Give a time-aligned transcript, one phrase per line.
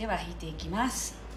[0.00, 1.29] では引いていきます。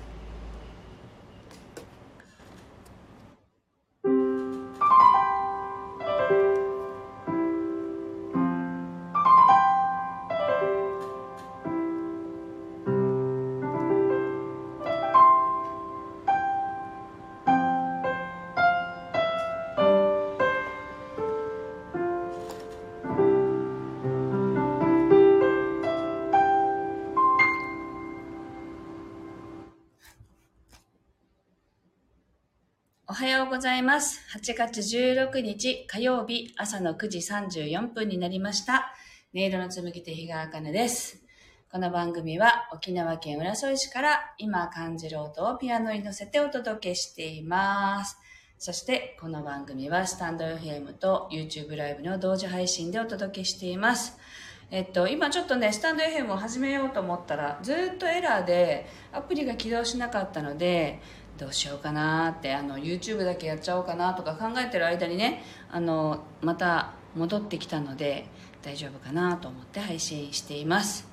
[33.63, 34.19] ざいます。
[34.37, 38.93] 8月16日火曜日朝の9時34分になりました。
[39.33, 41.23] 音色の紡ぎ手日川茜です。
[41.71, 48.17] この番組は沖縄県浦添市から今感じる音をピアノに乗せてお届けしています。
[48.57, 54.17] そしてこの番組はスタンド FM と YouTube ライブの同時配信でお届けしています。
[54.71, 60.99] えっと、今ちょっとね、スタンド FM を始めようと思ったら、ずっとエラーでアプリが起動しなかったので、
[61.37, 68.25] どうしようかなって、あの、YouTube だけやっちゃおうかなとか考えてる間にね、あの、また戻ってきたので、
[68.61, 71.07] 大丈夫かなと思って配信しています。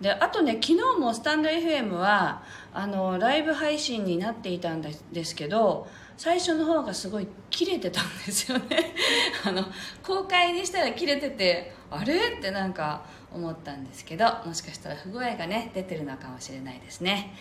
[0.00, 8.94] で、あとね、昨日もスタンド FM は、あの、ライブ配信になっていたんですけど、最初の方がすごい切れてたんですよね。
[9.44, 9.64] あの、
[10.02, 12.16] 公開にしたら切れてて、あれ？
[12.38, 17.34] ってなんか思ったんですけど、もしかしたら不具合がね、出てるのかもしれないですね。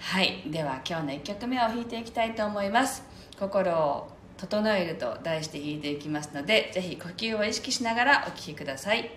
[0.00, 0.42] はい。
[0.46, 3.02] では今日の1曲目を弾いていきたいと思います。
[3.38, 9.10] 心を整えると題して弾いていきますので、ぜひ呼吸を意識しながらお聴きください。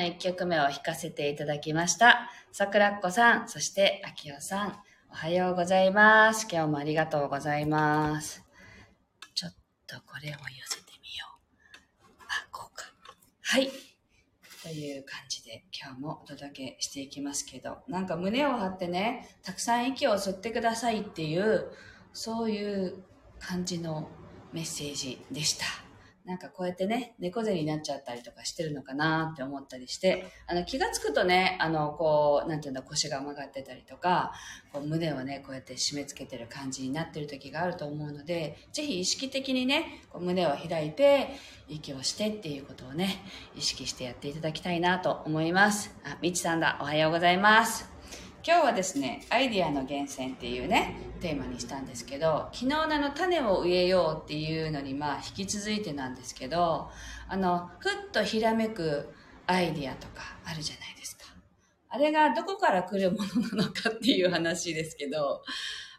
[0.00, 2.30] の1曲目を弾かせていただきました。
[2.52, 4.78] 桜っ子さん、そして秋代さん、
[5.10, 6.48] おはようございます。
[6.50, 8.42] 今日もありがとうございます。
[9.34, 9.54] ちょっ
[9.86, 11.26] とこれを寄せてみよ
[12.08, 12.12] う。
[12.20, 12.86] あ、こうか。
[13.42, 13.70] はい。
[14.62, 21.70] という感じで今日もお届けしていきますけど、なんか胸を張ってね、たくさん息を吸ってくださいっていう、
[22.14, 23.04] そういう
[23.38, 24.08] 感じの
[24.52, 25.89] メッセージでした。
[26.24, 34.32] なんかこうやってね、猫背になっちゃったりとかしてるのかなって思ったりして、あの気がつくとね、あのこう、なんていうんだ、腰が曲がってたりとか、
[34.72, 41.28] こう胸をね、こうやって締め付けてる感じになってる時があると思うので、ぜひ意識的にね、こう胸を開いて、
[41.68, 43.22] 息をしてっていうことをね、
[43.56, 45.94] 意識してやっていただきたいなと思います。
[46.04, 47.89] あ、みちさんだ、おはようございます。
[48.42, 56.88] 今日はですね、アイディアの源泉っていうね、テーマにしたんですけど、昨日のあの種を植えようっていうのにまあ引き続いてなんですけど、
[57.28, 59.10] あの、ふっとひらめく
[59.46, 61.24] アイディアとかあるじゃないですか。
[61.90, 65.42] あれがどこから来るものなのかっていう話ですけど、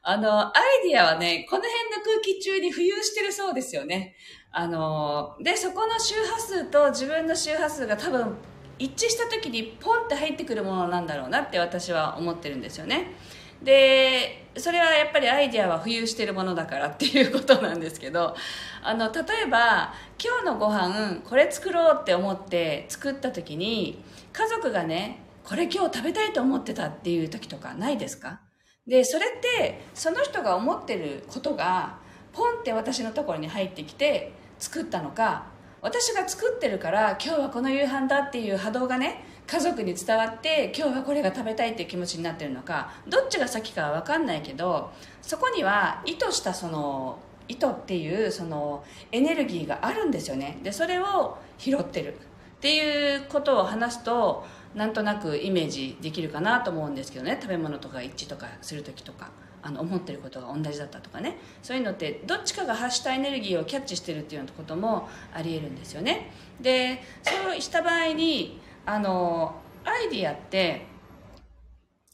[0.01, 0.51] あの、ア
[0.83, 4.15] イディアはね、この辺の空気中に浮遊してるそうですよね。
[4.51, 8.35] あの、で、そこの周波数と自分の周波数が多分
[8.81, 13.13] 一致した時にポンって入ってくるものなんだろうなって私は思ってるんですよね。
[13.61, 18.35] で、それはやっぱりアイデアは浮遊してるものだからっていうことなんですけど、
[18.81, 28.41] あの、例えば、今日のご飯これ作ろうって思って作った時に、家族がね、これ今日食べたいと思ってたっていう時とかないですか？
[28.87, 31.99] で、それって、その人が思ってることが、
[32.33, 35.50] ポンって私のところに入ってきて作ったのか、
[35.81, 44.91] 私が作ってるから今日はこの夕飯だっていう波動がね家族に伝わって今日はこれが食べたいっていう気持ちになってるのかどっちが先かは分かんないけど
[45.23, 47.17] そこには意図したその
[47.47, 50.59] 意図っていうそのエネルギーがあるんですよね。
[50.63, 52.13] でそれを拾ってる。
[52.13, 52.17] っ
[52.61, 54.45] ていうことを話すと
[54.75, 57.37] なんとなくイメージできるかなと思うんですけどね。
[57.41, 59.31] 食べ物とか一致とかする時とか。
[59.63, 61.37] あの思ってることが同じだったとかね。
[61.61, 66.31] そういうのってどっちかが発したエネルギーをキャッチしてるっていうようなこともありえるんですよね。
[66.59, 70.87] でそうした場合にあのアイディアって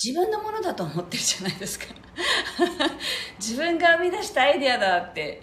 [0.03, 1.85] 自分のものだと思ってるじゃないですか。
[3.39, 5.41] 自分が生み出したアイディアだって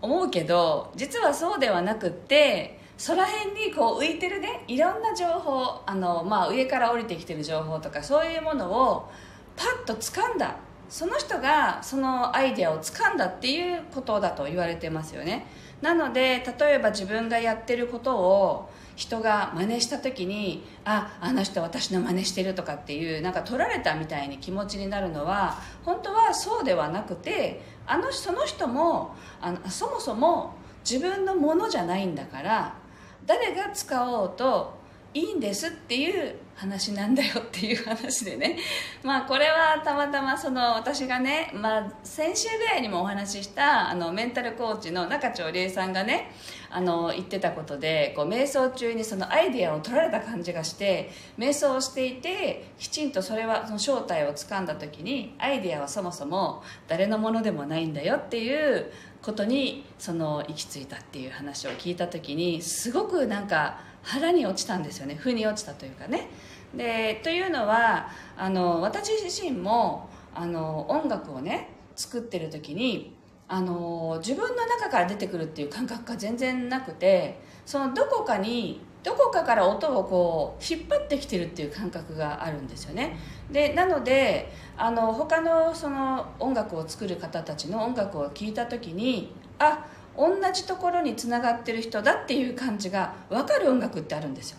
[0.00, 9.10] 思うけど実はそうではなくって空辺にこう浮いてるねいろんな情報あの、まあ、上から降りてきてる情報とかそういうものを
[9.56, 10.56] パッと掴んだ。
[10.88, 15.46] その人がそのアイデアを掴んだっていうことだと言われてますよね。
[15.80, 30.54] なので例えば自分がやってることを人が真似した時にああの人私の真似してるとかっていうなんか取られたみたいに気持ちになるのは本当はそうではなくてあのその人もあのそもそも
[30.88, 32.81] 自分のものじゃないんだから
[33.26, 34.82] 誰が使おうと
[35.14, 38.58] いいんですっていう話なんだよっていう話でね。
[39.02, 46.30] まあこれはたまたまその私がね、まあ、先週ぐらいにもお話ししたあのメンタルコーチの中町理恵さんがね
[46.70, 58.90] あの言ってたことでこう瞑想中にそのアイデアを取られた感じがして瞑想をしていてきちんとそれはその正体をつかんだ時にアイデアはそもそも誰のものでもないんだよっていう
[59.22, 65.14] ことにその行き着いたっていう話を聞いた時にすごくなんか腹に落ちたんですよね。
[65.14, 66.28] 腑に落ちたというかね。
[66.74, 73.14] でというのはあの私自身もあの音楽をね作ってる時に
[73.46, 83.18] あの自分の中から出てくるっていう感覚が全然なくてそのどこかにどこかから音をこう引っ張ってきてるっていう感覚があるんですよね。
[83.50, 94.58] でなのであの他のその音楽を作る方たちの音楽を聴いた時にあ同じところにつながってる人だっていう感じが分かる音楽ってあるんですよ。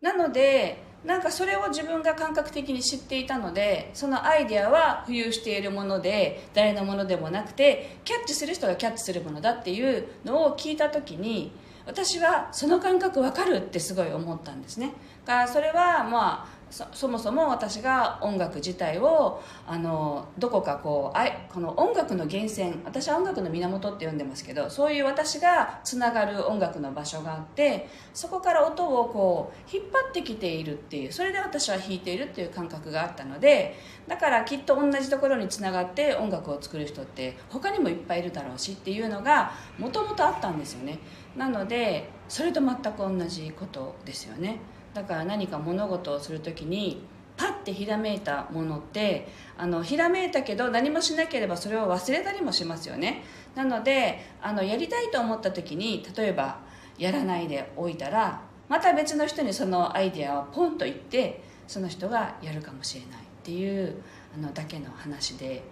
[0.00, 11.52] なのでなんかそれを自分が感覚的に知っていたのでそのアイデアは浮遊しているもので誰のものでもなくてキャッチする人がキャッチするものだっていうのを聞いた時に
[11.86, 14.92] 私はその感覚わかるってすごい思ったんですね。
[15.26, 41.00] がそれはまあそもそも私が音楽自体をあのどこかこうあいこの音楽の源泉私は音楽の源って呼んでますけどそういう私がつながる音楽の場所があってそこから音をこう引っ張ってきているっていうそれで私は弾いているっていう感覚があったのでだからきっと同じところにつながって音楽を作る人って他にもいっぱいいるだろうしっていうのがもともとあったんですよね。
[41.36, 44.60] なのでそれと全く同じことですよね。
[44.94, 47.02] だから何か物事をする時に
[47.36, 53.22] パッてひらめいたものってあのひらめいたけど何もしなければそれを忘れたりもしますよね。
[53.54, 56.58] なのであのやりたいと思った時に例えば
[56.98, 64.02] やらないでおいたらまた別の人にそのアイデアをポンと言ってその人がやるかもしれないっていう
[64.36, 65.62] あのだけの話で。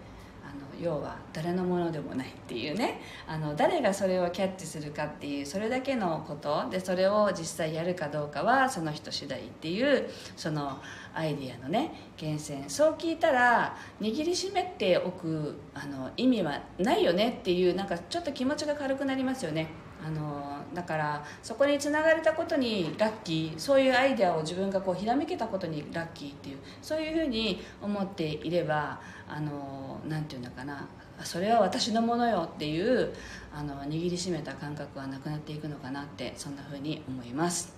[0.81, 3.01] 要は誰のものでもないっていうね。
[3.27, 6.69] あの誰がそれをキャッチするかっていうそれだけのこと。
[6.71, 10.79] でそれを実際やるかどうかはその人次第っていうその
[11.15, 12.65] アイディアのね源泉。
[12.69, 19.88] そう聞いたら握りしめておくあの意味はないよねっていうなんかちょっと気持ちが軽くなりますよね。
[20.05, 30.88] あのだからそこにつながれたことにラッキーそういうアイデアを自分がこうひらめけたことにラッキーっていうそういうふうに思っていればあのなんていうのかな
[31.25, 33.12] それは私のものよっていう
[33.52, 37.75] あの握りしめた感覚はなくなっていくのかなってそんなふうに思います。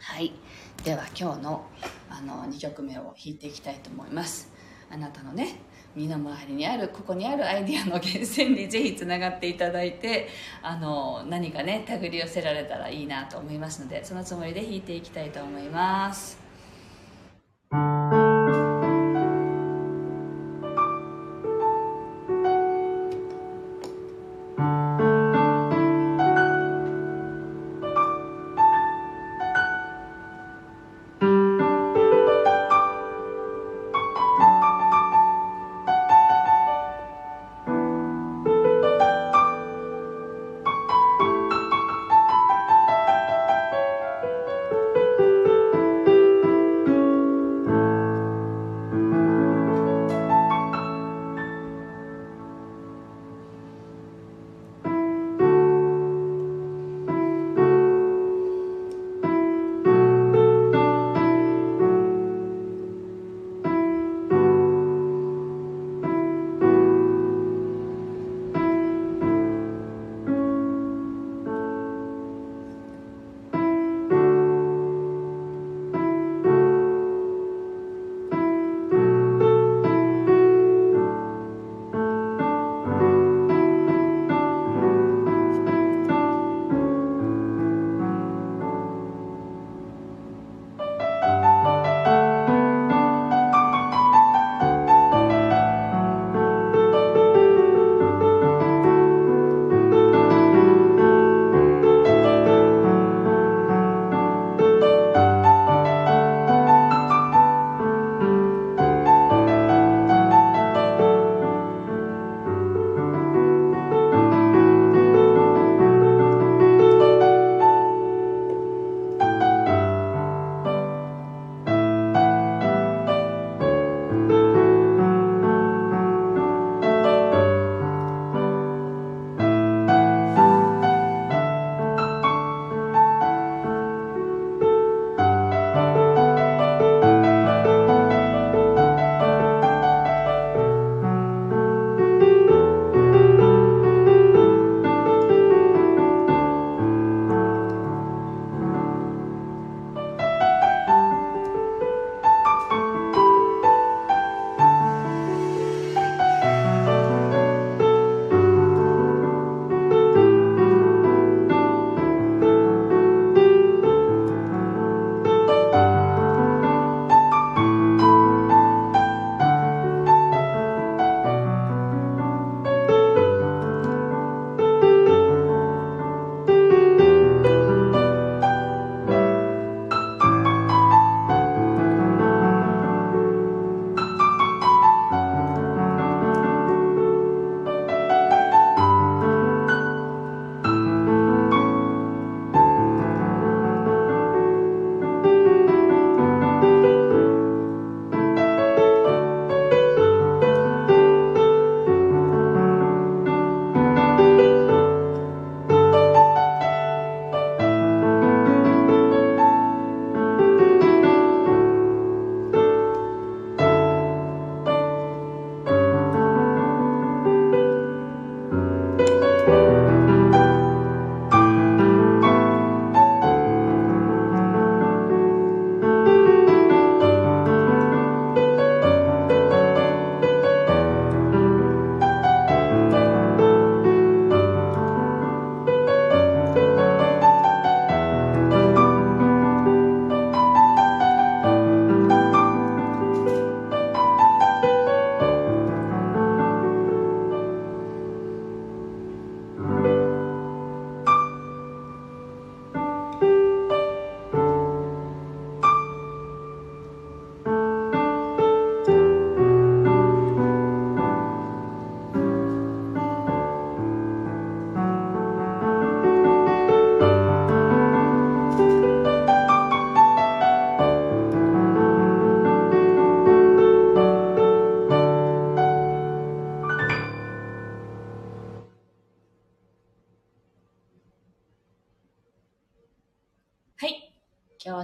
[0.00, 0.32] はい。
[0.84, 1.64] では今日の
[2.10, 4.52] あの2曲目を弾いていきたいと思います。
[4.90, 5.60] あなたのね
[5.94, 10.28] 身の回りにあるここにあるアイディアの源泉にぜひつながっていただいて
[10.62, 16.43] あの何かね手繰り寄せられたらいいなと思いますのでそのつもりで弾いていきたいと思います。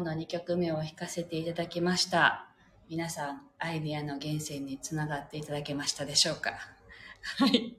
[0.00, 2.46] 今日の2曲目を弾かせていただきました。
[2.88, 6.52] 皆さん、アイディアの源泉につながっていただけましたでしょうか？
[7.36, 7.76] はい。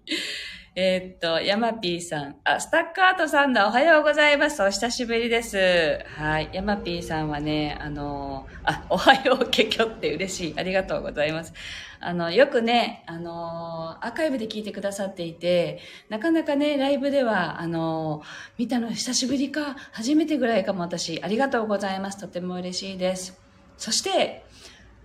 [0.74, 2.38] えー、っと、ヤマピーさん。
[2.46, 3.68] あ、スタッカートさんだ。
[3.68, 4.64] おはようございます。
[4.64, 6.00] お久しぶりです。
[6.16, 6.50] はい。
[6.54, 10.54] ヤマピーさんはね、あの、あ、おはようけきょって嬉しい。
[10.58, 11.52] ありがとうございます。
[12.00, 18.22] あの、よくね、あの、アーカイブで聞いてくださっていて、なかなかね、ライブでは、あの、
[18.58, 22.18] 見たの久しぶりか、初めてぐらいかも私、ありがとうございます。
[22.18, 23.38] とても嬉しいです。
[23.78, 24.41] そして、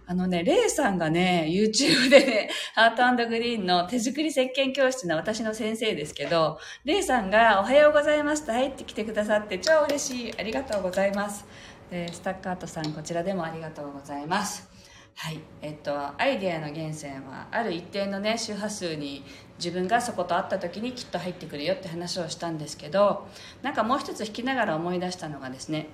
[0.09, 10.35] あのね、レイさんがね、YouTube でね、ハートグリーンの手作り石鹸教室の私の先生ですけど、レイさんがおはようございますと入ってきてくださって超嬉しい。
[10.39, 11.45] ありがとうございます。
[11.91, 14.69] で、スタッカートさんこちらでもありがとうございます。
[15.17, 15.41] はい。
[15.61, 19.25] えっと、アイデアの源泉は、ある一定のね、周波数に
[19.59, 23.27] 自分がそこと会った時にきっと入ってくるよって話をしたんですけど、
[23.63, 25.89] なんかもう一つ弾きながら思い出したのがですね、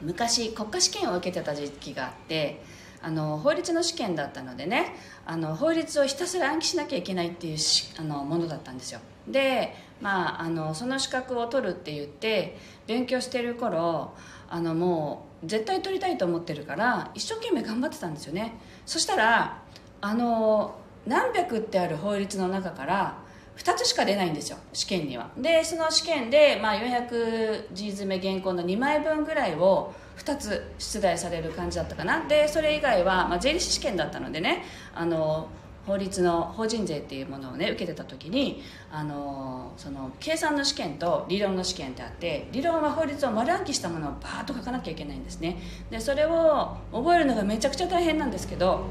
[0.00, 2.62] 昔国家試験を受けてた時期があって、
[3.02, 7.58] あの法律の試験だったのでねあの法律をひたすら暗記しなきゃいけないっていう
[7.98, 9.00] あのものだったんですよ。
[9.26, 14.14] で、まあ、あのその資格を取るって言って勉強してる頃
[14.48, 18.54] あのもう絶対取りたいと思ってるから一生懸命頑張ってたんですよね。
[18.86, 19.62] そしたら
[20.00, 20.76] あの
[21.06, 23.18] 何百ってある法律の中から
[23.56, 25.30] 2つしか出ないんですよ試験には。
[25.36, 32.26] でその試験で、まあ、400字詰め原稿の2枚分ぐらいを2つ出題される感じだったかな。
[32.26, 35.48] でそれ以外は、まあ、税理士試験だったのでねあの
[35.86, 45.56] 法律の法人税っていうものをね受けてた時にあのその計算の試験と理論の試験ってあって理論は法律を丸暗記したものをバーッと書かなきゃいけないんですね。
[45.90, 48.84] でそれを覚えるのがめちゃくちゃ大変なんですけど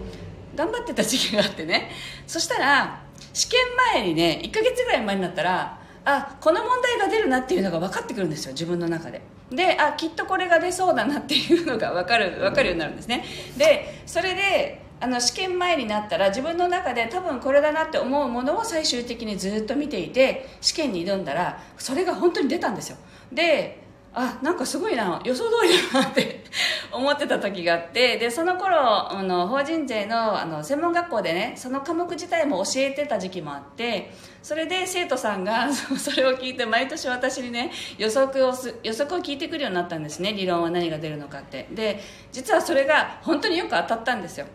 [0.55, 1.91] 頑張ってた時期があってね。
[2.25, 3.59] そしたら試験
[3.93, 9.21] 前にね1ヶ月ぐらい前になったらあこの問題が出るなっていうのが分かってくるんですよ自分の中で。
[9.51, 13.25] であきっとこれが出そうだなっていうのが分かる分かるようになるんですね。
[13.57, 22.97] でそれであの試験前になったら自分の中で多分これだなって思うものを最終的にずっと見ていて試験に挑んだらそれが本当に出たんですよ。
[23.31, 23.86] で
[24.19, 26.43] あなんかすごいな予想通りだなって
[26.91, 41.67] 思ってた時があってでその頃あの法人税のあの専門学校でねその科目自体も教えてた時期もあってそれで生徒さんが それを聞いて毎年私にね予測をす予測を聞いてくるようになったんですね理論は何が出るのかって。
[41.71, 42.01] で
[42.31, 44.47] 実はそれが本当によく当たったんですよ。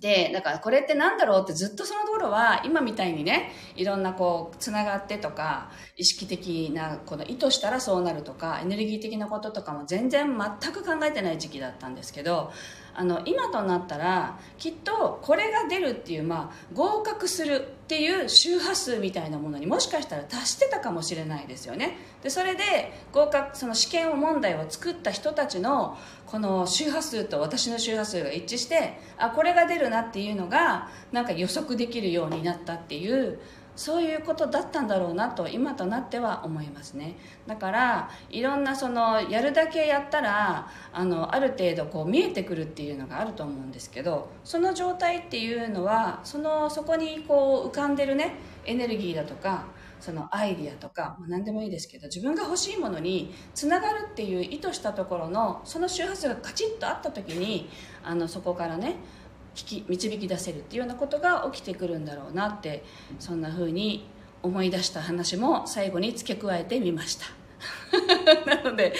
[0.00, 12.52] で、だからこれって何だろうってずっとその頃は今みたいにね、いろんなこう、つながってとか、意識的な、この意図したらそうなるとか、エネルギー的なこととかも全然全く考えてない時期だったんですけど、
[12.98, 21.96] あの今となったらきっとこれが出るっていう、まあ、合格するっていう周波数みたいなものにもしかしたら達してたかもしれないですよね。
[22.24, 33.38] でそれで合格その試験を問題を作った人たちのこの周波数と私の周波数が一致してあこれが出るなっていうのがなんか予測できるようになったっていう
[33.78, 37.16] そういうことだったんだろうなと今となっては思いますね。
[37.46, 48.34] だからいろんなそのやるだけやったらあのある程度こう見えてくるっていうのがあると思うんですけどその状態っていうのはそのそこにこう浮かんでるね
[48.66, 49.66] エネルギーだとか
[50.00, 57.68] そのアイディアとか、何でもいいですけど自分が欲しいものにつながるっていう意図したところのその周波数がカチッとあった時に
[58.02, 58.96] あのそこからね
[59.58, 62.84] 引き導き出せるっていうようなことが起きてくるんだろうなって
[63.18, 64.06] そんな風に
[64.42, 67.26] 思い出した話も最後に付け加えてみました。
[68.46, 68.94] なので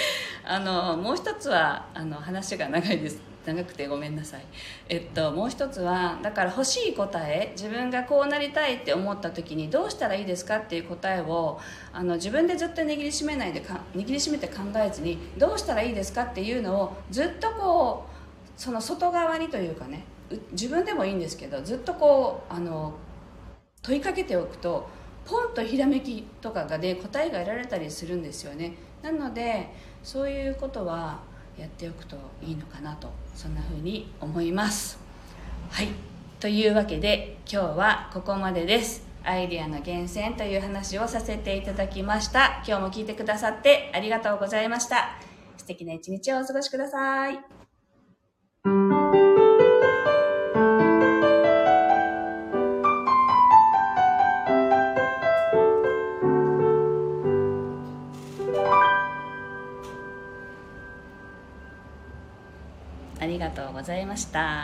[0.44, 3.29] あのもう一つはあの話が長いです。
[3.47, 4.44] 長くてごめんなさい。
[4.88, 11.61] えっともう一つはだから欲しい答え自分がこうなりたいって思った時にどうしたらいいですかっていう答えを
[11.92, 20.05] あの自分でずっと握りしめないでか握りしめて考えずにどうしたらいいですかっていうのをずっとこうその外側にというかね
[20.53, 22.95] 自分でもいいんですけどずっとこうあの
[23.83, 24.88] 問いかけておくと
[25.25, 28.75] ポンとひらめきとかがで答えが得られたりするんですよね。
[29.03, 29.71] なので
[30.03, 31.21] そういうことは
[31.59, 34.99] やっておくといいのかなとそんな風に思います。
[35.71, 35.88] はい。
[36.41, 39.07] というわけで今日はここまでです。
[39.25, 42.62] アイデアの源泉という話をさせていただきました。
[42.67, 45.11] 今日も聞いてくださってありがとうございました。
[45.57, 49.28] 素敵な一日をお過ごしください。
[63.59, 64.49] とうございました。